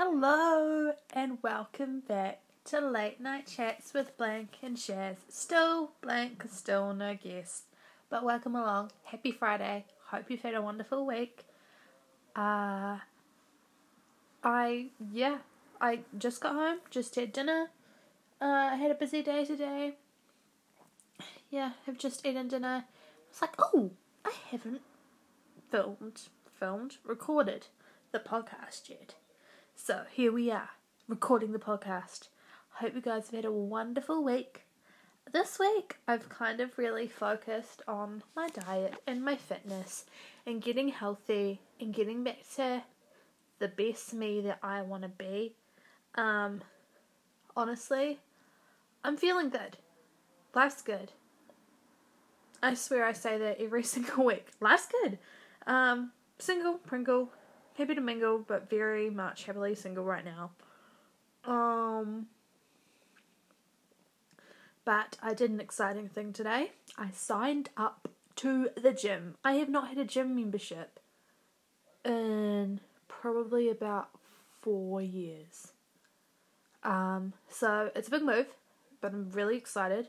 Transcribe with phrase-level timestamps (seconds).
[0.00, 5.16] Hello and welcome back to Late Night Chats with Blank and Shaz.
[5.28, 7.64] Still blank, still no guest.
[8.08, 8.92] But welcome along.
[9.02, 9.86] Happy Friday.
[10.10, 11.46] Hope you've had a wonderful week.
[12.36, 12.98] Uh
[14.44, 15.38] I yeah,
[15.80, 17.70] I just got home, just had dinner.
[18.40, 19.96] Uh I had a busy day today.
[21.50, 22.84] Yeah, I've just eaten dinner.
[22.86, 23.90] I was like, oh,
[24.24, 24.82] I haven't
[25.72, 27.66] filmed filmed, recorded
[28.12, 29.16] the podcast yet.
[29.88, 30.68] So here we are,
[31.08, 32.28] recording the podcast.
[32.72, 34.66] Hope you guys have had a wonderful week.
[35.32, 40.04] This week, I've kind of really focused on my diet and my fitness
[40.44, 42.82] and getting healthy and getting back to
[43.60, 45.54] the best me that I want to be.
[46.16, 46.60] Um,
[47.56, 48.18] honestly,
[49.02, 49.78] I'm feeling good.
[50.54, 51.12] Life's good.
[52.62, 54.48] I swear I say that every single week.
[54.60, 55.18] Life's good.
[55.66, 57.30] Um, single, Pringle,
[57.78, 60.50] happy to mingle, but very much happily single right now.
[61.44, 62.26] Um,
[64.84, 66.72] but I did an exciting thing today.
[66.98, 69.36] I signed up to the gym.
[69.44, 70.98] I have not had a gym membership
[72.04, 74.08] in probably about
[74.60, 75.72] four years.
[76.82, 78.46] Um, so it's a big move,
[79.00, 80.08] but I'm really excited.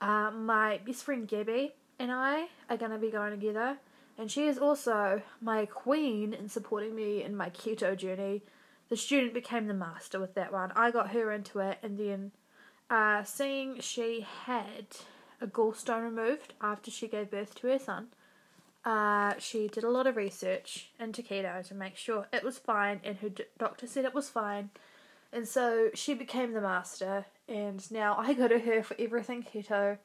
[0.00, 3.78] Uh, my best friend Gabby and I are going to be going together
[4.18, 8.42] and she is also my queen in supporting me in my keto journey.
[8.88, 10.72] The student became the master with that one.
[10.76, 12.32] I got her into it, and then
[12.90, 14.86] uh, seeing she had
[15.40, 18.08] a gallstone removed after she gave birth to her son,
[18.84, 23.00] uh, she did a lot of research into keto to make sure it was fine,
[23.02, 24.70] and her doctor said it was fine.
[25.32, 29.98] And so she became the master, and now I go to her for everything keto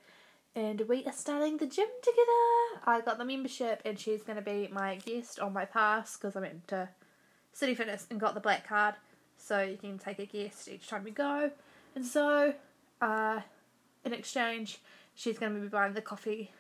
[0.59, 2.83] and we are starting the gym together.
[2.85, 6.35] I got the membership, and she's going to be my guest on my pass because
[6.35, 6.89] I went to
[7.53, 8.95] City Fitness and got the black card,
[9.37, 11.49] so you can take a guest each time you go.
[11.95, 12.53] And so,
[12.99, 13.39] uh,
[14.03, 14.79] in exchange,
[15.15, 16.51] she's going to be buying the coffee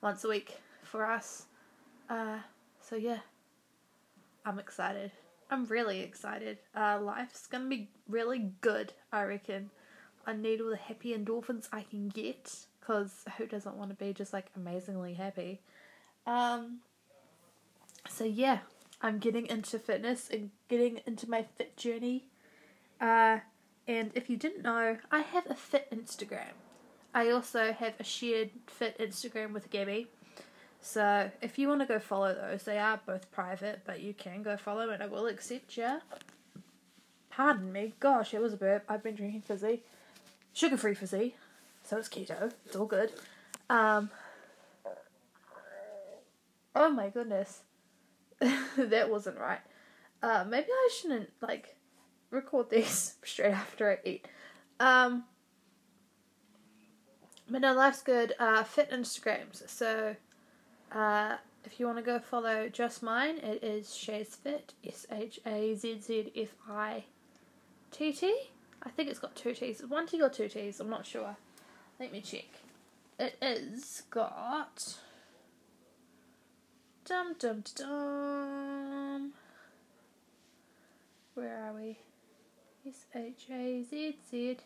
[0.00, 1.44] once a week for us.
[2.08, 2.38] Uh,
[2.80, 3.20] so yeah,
[4.44, 5.12] I'm excited.
[5.48, 6.58] I'm really excited.
[6.74, 9.70] Uh, life's gonna be really good, I reckon.
[10.26, 14.12] I need all the happy endorphins I can get because who doesn't want to be
[14.12, 15.60] just like amazingly happy?
[16.26, 16.78] Um,
[18.08, 18.58] so yeah,
[19.00, 22.24] I'm getting into fitness and getting into my fit journey.
[23.00, 23.38] Uh,
[23.86, 26.52] and if you didn't know, I have a fit Instagram.
[27.14, 30.08] I also have a shared fit Instagram with Gabby.
[30.80, 34.42] So if you want to go follow those, they are both private, but you can
[34.42, 35.98] go follow and I will accept you.
[37.30, 38.84] Pardon me, gosh, it was a burp.
[38.88, 39.82] I've been drinking fizzy,
[40.52, 41.34] sugar free fizzy
[41.90, 42.52] so it's keto.
[42.66, 43.10] It's all good.
[43.68, 44.10] Um,
[46.76, 47.62] oh my goodness,
[48.76, 49.58] that wasn't right.
[50.22, 51.76] Uh, maybe I shouldn't like
[52.30, 54.28] record these straight after I eat.
[54.78, 55.24] Um,
[57.50, 58.34] but no, life's good.
[58.38, 59.68] Uh, fit Instagrams.
[59.68, 60.14] So,
[60.92, 64.74] uh, if you want to go follow just mine, it is Shaz Fit.
[64.86, 67.04] S H A Z Z F I
[67.90, 68.32] T T.
[68.80, 69.82] I think it's got two T's.
[69.88, 70.78] One T or two T's.
[70.78, 71.36] I'm not sure.
[72.00, 72.46] Let me check.
[73.18, 74.96] It is got.
[77.04, 79.32] Dum dum dum.
[81.34, 81.98] Where are we?
[82.88, 84.56] S H A Z Z.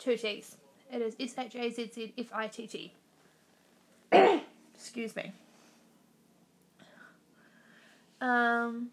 [0.00, 0.56] Two T's.
[0.92, 2.92] It is S H A Z Z F I T T.
[4.74, 5.32] Excuse me.
[8.20, 8.88] Um.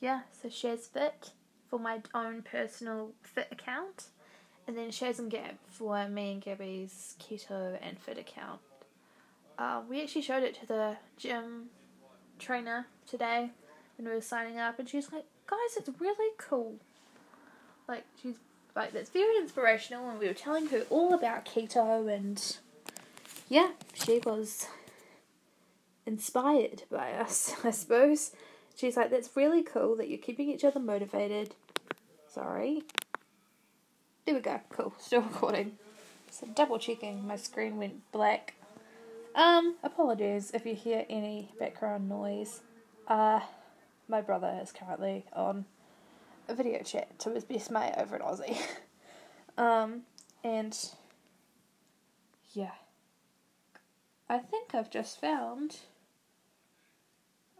[0.00, 1.30] Yeah, so Shaz Fit
[1.68, 4.06] for my own personal fit account,
[4.66, 8.60] and then Shaz and Gab for me and Gabby's keto and fit account.
[9.58, 11.70] Uh, we actually showed it to the gym
[12.38, 13.50] trainer today
[13.96, 16.76] when we were signing up, and she's like, "Guys, it's really cool."
[17.88, 18.36] Like she's
[18.74, 22.58] like that's very inspirational, and we were telling her all about keto, and
[23.48, 24.68] yeah, she was
[26.04, 28.32] inspired by us, I suppose.
[28.76, 31.54] She's like, that's really cool that you're keeping each other motivated.
[32.28, 32.82] Sorry.
[34.26, 34.60] There we go.
[34.68, 34.92] Cool.
[34.98, 35.78] Still recording.
[36.30, 37.26] So double checking.
[37.26, 38.54] My screen went black.
[39.34, 42.60] Um, apologies if you hear any background noise.
[43.08, 43.40] Uh,
[44.08, 45.64] my brother is currently on
[46.46, 48.60] a video chat to his best mate over in Aussie.
[49.58, 50.02] um,
[50.44, 50.78] and
[52.52, 52.72] yeah.
[54.28, 55.76] I think I've just found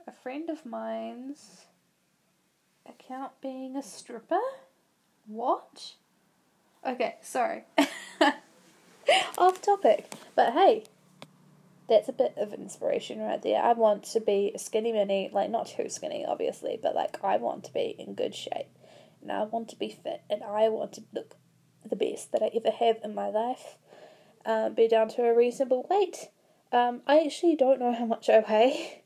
[0.07, 1.67] a friend of mine's
[2.89, 4.41] account being a stripper?
[5.27, 5.95] What?
[6.87, 7.65] Okay, sorry.
[9.39, 10.13] Off topic.
[10.35, 10.85] But hey,
[11.89, 13.63] that's a bit of inspiration right there.
[13.63, 17.37] I want to be a skinny mini, like not too skinny, obviously, but like I
[17.37, 18.69] want to be in good shape,
[19.23, 21.37] and I want to be fit, and I want to look
[21.85, 23.77] the best that I ever have in my life.
[24.45, 26.29] Um, be down to a reasonable weight.
[26.73, 29.03] Um, I actually don't know how much I weigh,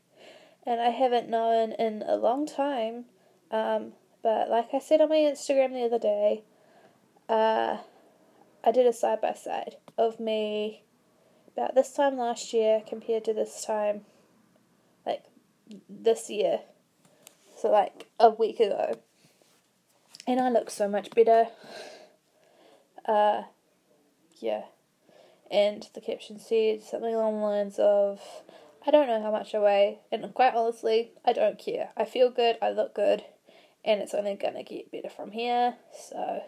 [0.65, 3.05] and I haven't known in a long time.
[3.49, 3.93] Um,
[4.23, 6.43] but like I said on my Instagram the other day,
[7.27, 7.77] uh,
[8.63, 10.83] I did a side by side of me
[11.55, 14.01] about this time last year compared to this time,
[15.05, 15.23] like
[15.89, 16.59] this year.
[17.57, 18.99] So, like a week ago.
[20.27, 21.47] And I look so much better.
[23.05, 23.43] Uh,
[24.39, 24.63] yeah.
[25.49, 28.21] And the caption said something along the lines of,
[28.85, 31.91] I don't know how much I weigh, and quite honestly, I don't care.
[31.95, 33.23] I feel good, I look good,
[33.85, 35.75] and it's only gonna get better from here.
[35.93, 36.43] So,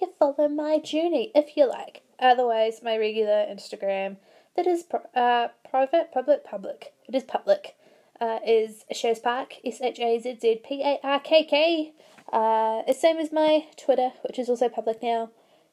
[0.00, 2.02] you follow my journey if you like.
[2.18, 4.16] Otherwise, my regular Instagram
[4.56, 4.84] that is
[5.14, 6.92] uh, private, public, public.
[7.08, 7.76] It is public.
[8.20, 8.84] Uh, is
[9.22, 11.92] Park, S H A Z Z P A R K K.
[12.32, 15.30] Uh, same as my Twitter, which is also public now,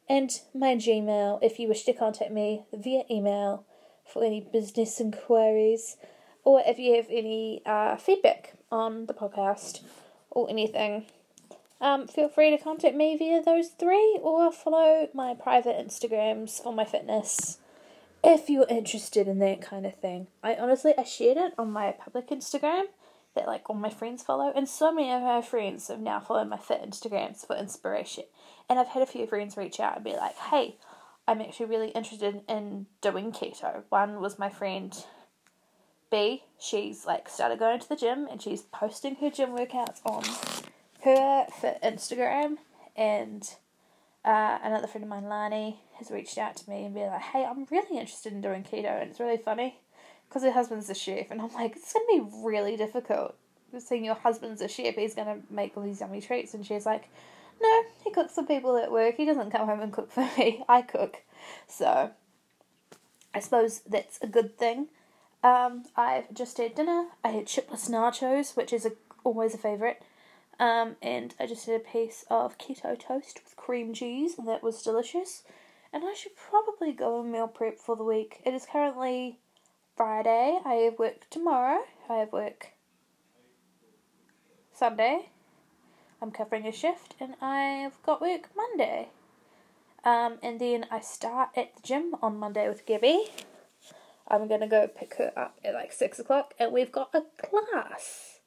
[0.09, 3.63] and my Gmail if you wish to contact me via email
[4.05, 5.97] for any business inquiries,
[6.43, 9.81] or if you have any uh, feedback on the podcast
[10.29, 11.05] or anything.
[11.79, 16.71] Um, feel free to contact me via those three or follow my private Instagrams for
[16.71, 17.57] my fitness
[18.23, 20.27] if you're interested in that kind of thing.
[20.43, 22.83] I honestly I shared it on my public Instagram
[23.35, 26.49] that like all my friends follow and so many of my friends have now followed
[26.49, 28.25] my fit Instagrams for inspiration.
[28.69, 30.75] And I've had a few friends reach out and be like, Hey,
[31.31, 33.83] I'm actually really interested in doing keto.
[33.87, 34.93] One was my friend
[36.11, 40.25] B, she's like started going to the gym and she's posting her gym workouts on
[41.05, 42.57] her for Instagram,
[42.97, 43.49] and
[44.25, 47.45] uh, another friend of mine, Lani, has reached out to me and be like, "Hey,
[47.45, 49.79] I'm really interested in doing keto," and it's really funny
[50.27, 53.37] because her husband's a chef, and I'm like, it's gonna be really difficult.
[53.79, 57.09] Seeing your husband's a chef, he's gonna make all these yummy treats, and she's like,
[57.61, 59.15] "No, he cooks for people at work.
[59.15, 60.63] He doesn't come home and cook for me.
[60.67, 61.23] I cook."
[61.67, 62.11] So,
[63.33, 64.87] I suppose that's a good thing.
[65.43, 67.07] Um, I've just had dinner.
[67.23, 68.91] I had chipless nachos, which is a,
[69.23, 69.97] always a favourite.
[70.59, 74.61] Um, and I just had a piece of keto toast with cream cheese, and that
[74.61, 75.43] was delicious.
[75.91, 78.41] And I should probably go and meal prep for the week.
[78.45, 79.39] It is currently
[79.97, 80.59] Friday.
[80.63, 81.81] I have work tomorrow.
[82.09, 82.73] I have work
[84.71, 85.29] Sunday.
[86.21, 89.09] I'm covering a shift, and I've got work Monday.
[90.03, 93.25] Um, and then I start at the gym on Monday with Gabby.
[94.27, 98.39] I'm gonna go pick her up at like six o'clock, and we've got a class.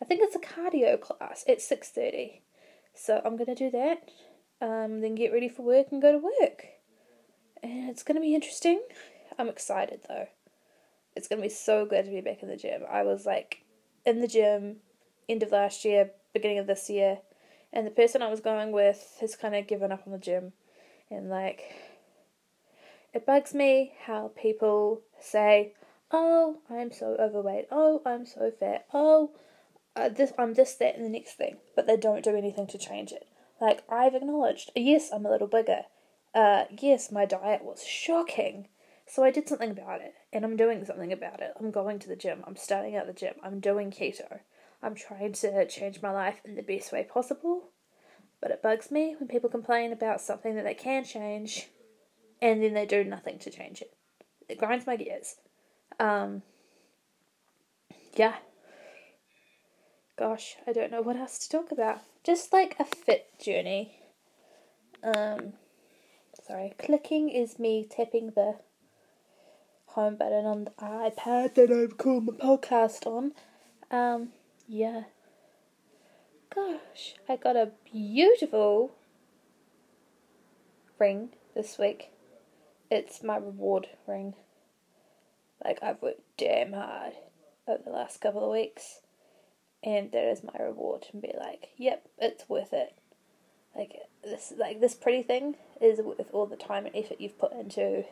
[0.00, 2.42] I think it's a cardio class at six thirty.
[2.94, 4.08] So I'm gonna do that.
[4.60, 6.64] Um, then get ready for work and go to work.
[7.62, 8.80] And it's gonna be interesting.
[9.38, 10.28] I'm excited though.
[11.14, 12.82] It's gonna be so good to be back in the gym.
[12.90, 13.64] I was like
[14.04, 14.76] in the gym
[15.28, 17.18] end of last year, beginning of this year,
[17.72, 20.52] and the person I was going with has kind of given up on the gym,
[21.10, 21.74] and like
[23.12, 25.74] it bugs me how people say,
[26.10, 27.66] "Oh, I'm so overweight.
[27.70, 28.86] Oh, I'm so fat.
[28.92, 29.32] Oh,
[29.96, 32.78] uh, this I'm this that and the next thing, but they don't do anything to
[32.78, 33.26] change it.
[33.60, 35.82] Like I've acknowledged, yes, I'm a little bigger.
[36.34, 38.68] Uh, yes, my diet was shocking,
[39.06, 41.52] so I did something about it, and I'm doing something about it.
[41.58, 42.44] I'm going to the gym.
[42.46, 43.34] I'm starting at the gym.
[43.42, 44.40] I'm doing keto.
[44.82, 47.70] I'm trying to change my life in the best way possible.
[48.40, 51.68] But it bugs me when people complain about something that they can change,
[52.40, 53.92] and then they do nothing to change it.
[54.48, 55.36] It grinds my gears.
[55.98, 56.42] Um,
[58.14, 58.36] yeah,
[60.16, 61.98] gosh, I don't know what else to talk about.
[62.22, 64.00] Just like a fit journey.
[65.02, 65.54] Um,
[66.46, 68.56] sorry, clicking is me tapping the
[69.86, 73.32] home button on the iPad that I've called my podcast on.
[73.90, 74.28] Um,
[74.68, 75.04] yeah.
[76.54, 78.92] Gosh, I got a beautiful
[80.98, 82.10] ring this week.
[82.90, 84.34] It's my reward ring.
[85.64, 87.14] Like, I've worked damn hard
[87.66, 89.00] over the last couple of weeks
[89.82, 92.94] and there is my reward and be like, yep, it's worth it.
[93.76, 93.92] Like
[94.24, 98.04] this, like this pretty thing is worth all the time and effort you've put into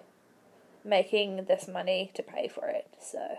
[0.85, 2.87] making this money to pay for it.
[3.01, 3.39] So.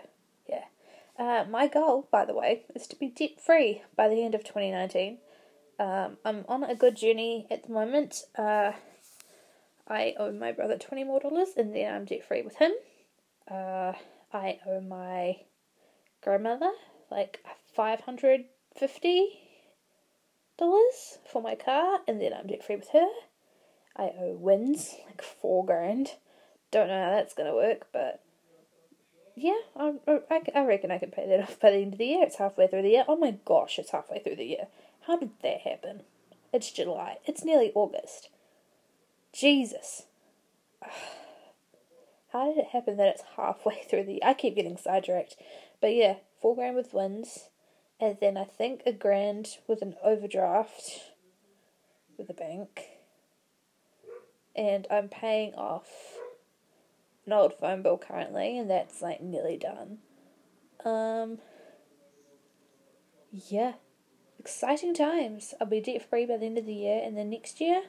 [1.17, 4.43] Uh, my goal, by the way, is to be debt free by the end of
[4.43, 5.17] 2019.
[5.79, 8.23] Um, I'm on a good journey at the moment.
[8.37, 8.73] Uh,
[9.87, 12.71] I owe my brother 20 more dollars and then I'm debt free with him.
[13.49, 13.93] Uh,
[14.33, 15.37] I owe my
[16.21, 16.71] grandmother
[17.09, 17.39] like
[17.73, 18.45] five hundred
[18.75, 19.39] fifty
[20.57, 23.07] dollars for my car, and then I'm debt free with her.
[23.95, 26.11] I owe WINZ like four grand.
[26.71, 28.21] Don't know how that's gonna work, but
[29.39, 31.93] yeah, um, uh, I, I, I reckon I can pay that off by the end
[31.93, 32.23] of the year.
[32.23, 33.05] It's halfway through the year.
[33.07, 34.67] Oh my gosh, it's halfway through the year.
[35.05, 36.01] How did that happen?
[36.51, 37.17] It's July.
[37.25, 38.29] It's nearly August.
[39.31, 40.03] Jesus.
[42.33, 44.21] How did it happen that it's halfway through the year?
[44.23, 45.35] I keep getting sidetracked.
[45.79, 47.49] But yeah, four grand with WINZ,
[48.01, 51.13] and then I think a grand with an overdraft
[52.17, 52.87] with a bank.
[54.55, 56.16] And I'm paying off
[57.27, 59.99] an old phone bill currently, and that's like nearly done.
[60.83, 61.39] Um,
[63.31, 63.73] yeah,
[64.39, 65.53] exciting times.
[65.59, 67.83] I'll be debt free by the end of the year, and then next year.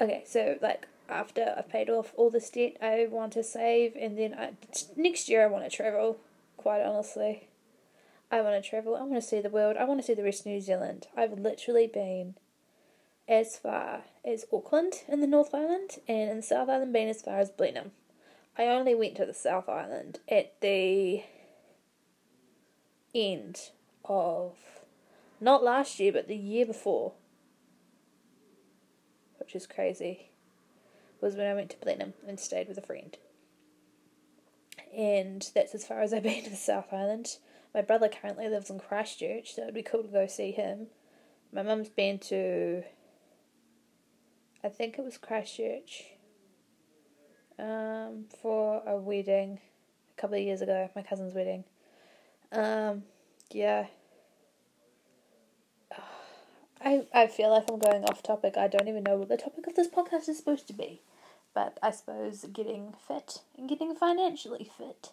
[0.00, 4.18] Okay, so like after I've paid off all this debt, I want to save, and
[4.18, 4.52] then I,
[4.96, 6.18] next year I want to travel.
[6.56, 7.48] Quite honestly,
[8.30, 8.96] I want to travel.
[8.96, 9.76] I want to see the world.
[9.78, 11.06] I want to see the rest of New Zealand.
[11.16, 12.34] I've literally been
[13.28, 17.22] as far as Auckland in the North Island, and in the South Island, been as
[17.22, 17.92] far as Blenheim.
[18.58, 21.22] I only went to the South Island at the
[23.14, 23.70] end
[24.04, 24.56] of
[25.40, 27.12] not last year, but the year before,
[29.38, 30.30] which is crazy
[31.20, 33.16] was when I went to Blenheim and stayed with a friend.
[34.96, 37.38] And that's as far as I've been to the South Island.
[37.74, 40.88] My brother currently lives in Christchurch, so it'd be cool to go see him.
[41.52, 42.82] My mum's been to,
[44.62, 46.04] I think it was Christchurch,
[47.60, 49.58] um, for a wedding
[50.16, 51.64] a couple of years ago, my cousin's wedding.
[52.52, 53.02] Um,
[53.50, 53.86] yeah.
[56.80, 58.56] I, I feel like I'm going off topic.
[58.56, 61.02] I don't even know what the topic of this podcast is supposed to be.
[61.52, 65.10] But I suppose getting fit and getting financially fit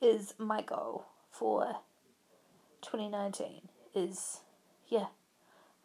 [0.00, 1.76] is my goal for
[2.82, 3.68] 2019.
[3.94, 4.40] Is,
[4.88, 5.06] yeah,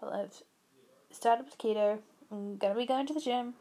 [0.01, 0.44] well, I've
[1.15, 2.00] started with keto,
[2.32, 3.53] I'm gonna be going to the gym,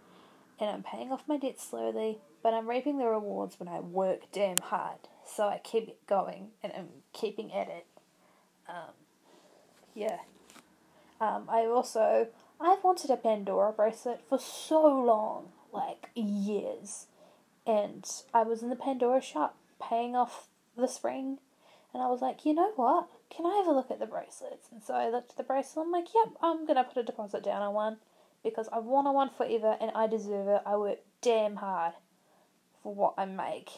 [0.58, 4.30] and I'm paying off my debt slowly, but I'm reaping the rewards when I work
[4.32, 4.98] damn hard.
[5.26, 7.86] So I keep it going and I'm keeping at it.
[8.68, 8.92] Um,
[9.94, 10.18] yeah.
[11.20, 12.28] Um, I also
[12.60, 17.06] I've wanted a Pandora bracelet for so long like years.
[17.66, 18.04] And
[18.34, 21.38] I was in the Pandora shop paying off this ring,
[21.94, 23.08] and I was like, you know what?
[23.34, 24.68] Can I have a look at the bracelets?
[24.70, 25.86] And so I looked at the bracelet.
[25.86, 27.96] I'm like, yep, I'm gonna put a deposit down on one
[28.44, 30.62] because I've wanted one forever and I deserve it.
[30.64, 31.94] I work damn hard
[32.82, 33.70] for what I make,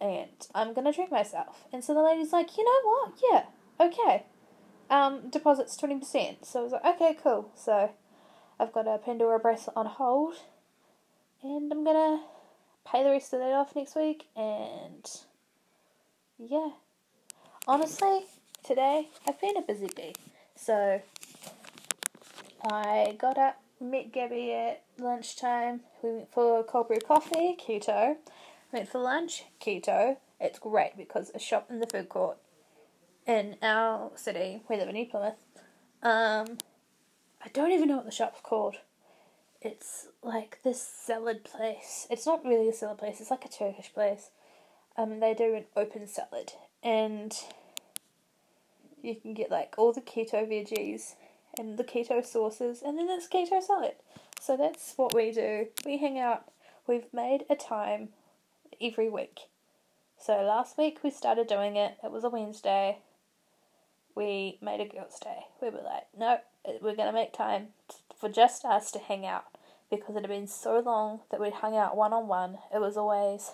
[0.00, 1.64] and I'm gonna treat myself.
[1.72, 3.12] And so the lady's like, you know what?
[3.30, 4.24] Yeah, okay.
[4.90, 6.44] Um, deposit's twenty percent.
[6.44, 7.50] So I was like, okay, cool.
[7.54, 7.90] So
[8.60, 10.34] I've got a Pandora bracelet on hold
[11.42, 12.22] and I'm gonna
[12.84, 14.26] pay the rest of that off next week.
[14.36, 15.08] And
[16.38, 16.70] yeah,
[17.66, 18.26] honestly,
[18.62, 20.14] today I've been a busy bee.
[20.56, 21.00] So
[22.64, 25.80] I got up, met Gabby at lunchtime.
[26.02, 28.16] We went for cold brew coffee, keto.
[28.72, 30.16] Went for lunch, keto.
[30.40, 32.38] It's great because a shop in the food court
[33.26, 35.42] in our city, we live in New Plymouth.
[36.02, 36.58] Um,
[37.42, 38.76] I don't even know what the shop's called
[39.64, 42.06] it's like this salad place.
[42.10, 44.30] It's not really a salad place, it's like a Turkish place.
[44.96, 46.52] Um, they do an open salad,
[46.82, 47.34] and
[49.02, 51.14] you can get like all the keto veggies
[51.58, 53.94] and the keto sauces, and then it's keto salad.
[54.40, 55.68] So that's what we do.
[55.84, 56.44] We hang out.
[56.86, 58.10] We've made a time
[58.80, 59.40] every week.
[60.18, 61.96] So last week we started doing it.
[62.02, 62.98] It was a Wednesday.
[64.14, 65.46] We made a girls' day.
[65.60, 66.38] We were like, no,
[66.80, 67.68] we're gonna make time
[68.18, 69.44] for just us to hang out
[69.90, 72.58] because it had been so long that we'd hung out one on one.
[72.74, 73.52] It was always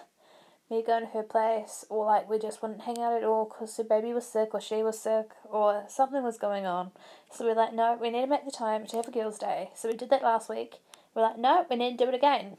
[0.70, 3.76] me going to her place, or like we just wouldn't hang out at all because
[3.76, 6.92] her baby was sick, or she was sick, or something was going on.
[7.32, 9.70] So we're like, no, we need to make the time to have a girls' day.
[9.74, 10.76] So we did that last week.
[11.14, 12.56] We're like, no, we need to do it again,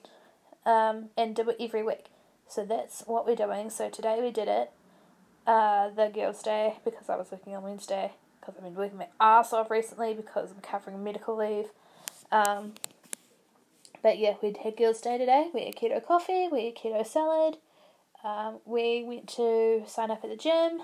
[0.66, 2.08] um, and do it every week.
[2.50, 3.70] So that's what we're doing.
[3.70, 4.72] So today we did it,
[5.48, 9.08] uh, the girls' day, because I was working on Wednesday, because I've been working my
[9.22, 11.68] ass off recently because I'm covering medical leave.
[12.30, 12.74] Um,
[14.04, 15.50] but yeah, we had girls' day today.
[15.54, 17.58] We had keto coffee, we had keto salad.
[18.24, 20.82] Um, we went to sign up at the gym.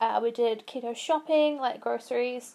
[0.00, 2.54] Uh, we did keto shopping, like groceries.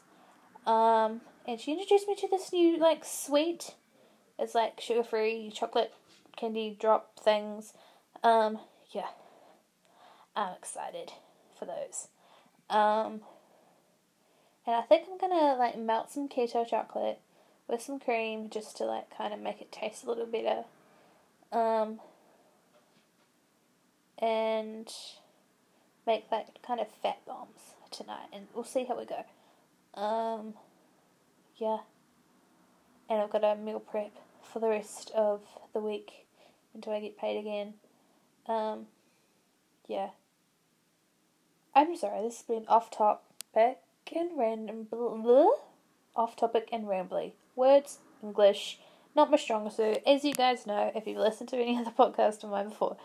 [0.65, 3.75] Um, and she introduced me to this new like sweet.
[4.37, 5.93] It's like sugar free chocolate
[6.37, 7.73] candy drop things.
[8.23, 8.59] Um,
[8.91, 9.07] yeah,
[10.35, 11.11] I'm excited
[11.57, 12.07] for those.
[12.69, 13.21] Um,
[14.65, 17.19] and I think I'm gonna like melt some keto chocolate
[17.67, 20.63] with some cream just to like kind of make it taste a little better.
[21.51, 21.99] Um,
[24.19, 24.91] and
[26.05, 29.25] make like kind of fat bombs tonight, and we'll see how we go.
[29.99, 30.53] Um,
[31.57, 31.79] yeah,
[33.09, 34.11] and I've got a meal prep
[34.43, 35.41] for the rest of
[35.73, 36.25] the week
[36.73, 37.73] until I get paid again.
[38.47, 38.87] Um,
[39.87, 40.09] yeah.
[41.75, 43.79] I'm sorry, this has been off topic
[44.15, 44.87] and random.
[46.15, 47.33] Off topic and rambly.
[47.55, 48.79] Words, English,
[49.15, 52.43] not my strong suit, as you guys know if you've listened to any other podcast
[52.43, 52.97] of mine before.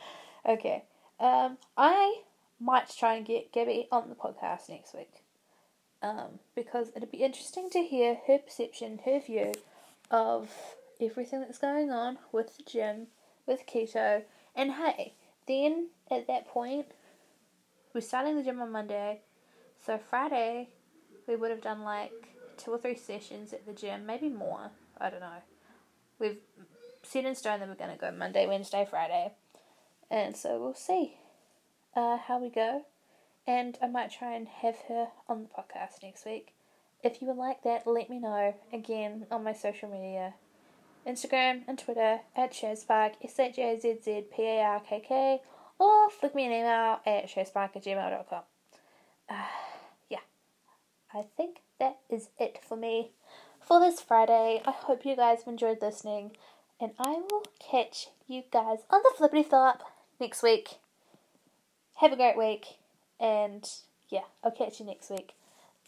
[0.47, 0.85] Okay.
[1.21, 2.23] Um, I
[2.61, 5.23] might try and get Gabby on the podcast next week.
[6.03, 9.53] Um, because it'd be interesting to hear her perception, her view
[10.11, 10.51] of
[11.01, 13.07] everything that's going on with the gym,
[13.47, 14.23] with keto,
[14.55, 15.15] and hey,
[15.47, 16.87] then at that point,
[17.95, 19.21] we're starting the gym on Monday,
[19.85, 20.69] so Friday
[21.27, 22.13] we would have done like
[22.57, 24.71] two or three sessions at the gym, maybe more.
[25.01, 25.43] I don't know.
[26.19, 26.39] We've
[27.03, 29.33] set in stone that we're gonna go Monday, Wednesday, Friday,
[30.15, 31.17] and so we'll see
[31.97, 32.85] uh, how we go.
[33.49, 36.55] And I might try and have her on the podcast next week.
[37.03, 40.35] If you would like that, let me know again on my social media
[41.05, 45.41] Instagram and Twitter at Shazpark, S H A Z Z P A R K K,
[45.81, 48.43] or flick me an email at shazpark at gmail.com.
[49.29, 49.35] Uh,
[50.09, 50.19] yeah,
[51.13, 53.11] I think that is it for me
[53.61, 54.63] for this Friday.
[54.65, 56.31] I hope you guys have enjoyed listening,
[56.81, 59.83] and I will catch you guys on the flippity flop
[60.21, 60.77] next week.
[61.97, 62.67] Have a great week,
[63.21, 63.69] and
[64.11, 65.33] yeah, I'll catch you next week.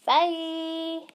[0.05, 1.01] Bye!